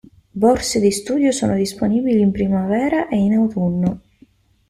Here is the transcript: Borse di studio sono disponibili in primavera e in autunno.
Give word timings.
Borse 0.43 0.79
di 0.79 0.89
studio 0.89 1.29
sono 1.31 1.53
disponibili 1.53 2.21
in 2.21 2.31
primavera 2.31 3.07
e 3.07 3.17
in 3.17 3.33
autunno. 3.35 4.01